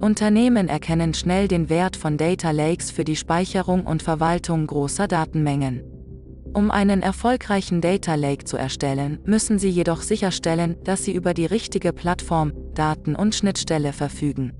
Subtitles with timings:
[0.00, 5.82] Unternehmen erkennen schnell den Wert von Data Lakes für die Speicherung und Verwaltung großer Datenmengen.
[6.54, 11.46] Um einen erfolgreichen Data Lake zu erstellen, müssen Sie jedoch sicherstellen, dass Sie über die
[11.46, 14.52] richtige Plattform, Daten und Schnittstelle verfügen.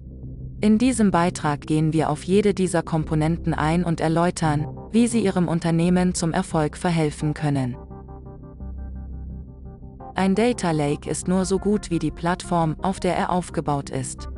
[0.60, 5.46] In diesem Beitrag gehen wir auf jede dieser Komponenten ein und erläutern, wie sie Ihrem
[5.46, 7.76] Unternehmen zum Erfolg verhelfen können.
[10.16, 14.28] Ein Data Lake ist nur so gut wie die Plattform, auf der er aufgebaut ist.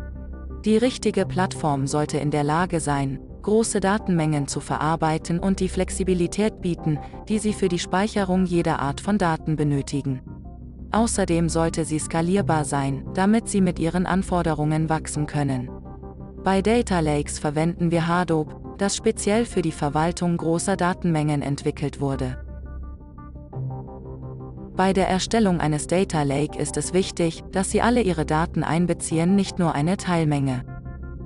[0.65, 6.61] Die richtige Plattform sollte in der Lage sein, große Datenmengen zu verarbeiten und die Flexibilität
[6.61, 10.21] bieten, die Sie für die Speicherung jeder Art von Daten benötigen.
[10.93, 15.71] Außerdem sollte sie skalierbar sein, damit Sie mit Ihren Anforderungen wachsen können.
[16.45, 22.39] Bei Data Lakes verwenden wir Hadoop, das speziell für die Verwaltung großer Datenmengen entwickelt wurde.
[24.81, 29.37] Bei der Erstellung eines Data Lake ist es wichtig, dass Sie alle Ihre Daten einbeziehen,
[29.37, 30.65] nicht nur eine Teilmenge.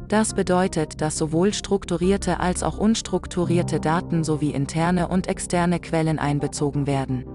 [0.09, 6.89] Das bedeutet, dass sowohl strukturierte als auch unstrukturierte Daten sowie interne und externe Quellen einbezogen
[6.89, 7.27] werden.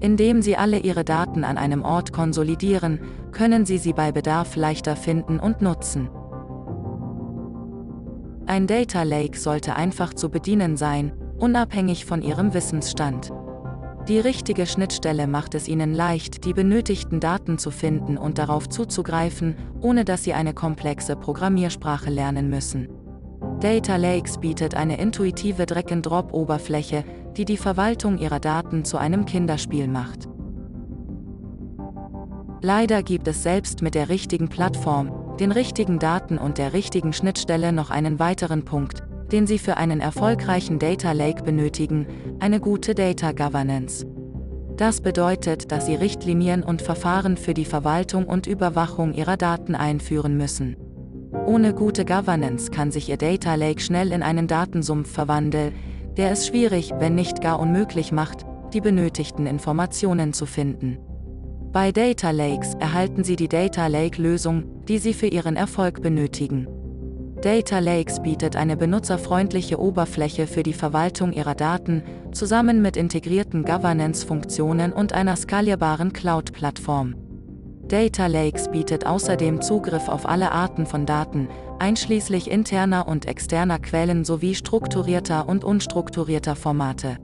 [0.00, 2.98] Indem Sie alle Ihre Daten an einem Ort konsolidieren,
[3.30, 6.10] können Sie sie bei Bedarf leichter finden und nutzen.
[8.46, 13.32] Ein Data Lake sollte einfach zu bedienen sein, unabhängig von Ihrem Wissensstand.
[14.08, 19.54] Die richtige Schnittstelle macht es Ihnen leicht, die benötigten Daten zu finden und darauf zuzugreifen,
[19.80, 22.88] ohne dass Sie eine komplexe Programmiersprache lernen müssen.
[23.60, 27.04] Data Lakes bietet eine intuitive Drag-and-Drop-Oberfläche,
[27.36, 30.28] die die Verwaltung Ihrer Daten zu einem Kinderspiel macht.
[32.60, 37.72] Leider gibt es selbst mit der richtigen Plattform, den richtigen Daten und der richtigen Schnittstelle
[37.72, 42.06] noch einen weiteren Punkt, den Sie für einen erfolgreichen Data Lake benötigen,
[42.38, 44.06] eine gute Data Governance.
[44.76, 50.36] Das bedeutet, dass Sie Richtlinien und Verfahren für die Verwaltung und Überwachung Ihrer Daten einführen
[50.36, 50.76] müssen.
[51.46, 55.72] Ohne gute Governance kann sich Ihr Data Lake schnell in einen Datensumpf verwandeln,
[56.16, 58.44] der es schwierig, wenn nicht gar unmöglich macht,
[58.74, 60.98] die benötigten Informationen zu finden.
[61.72, 66.66] Bei Data Lakes erhalten Sie die Data Lake-Lösung, die Sie für Ihren Erfolg benötigen.
[67.42, 74.92] Data Lakes bietet eine benutzerfreundliche Oberfläche für die Verwaltung Ihrer Daten, zusammen mit integrierten Governance-Funktionen
[74.92, 77.16] und einer skalierbaren Cloud-Plattform.
[77.88, 81.48] Data Lakes bietet außerdem Zugriff auf alle Arten von Daten,
[81.80, 87.16] einschließlich interner und externer Quellen sowie strukturierter und unstrukturierter Formate.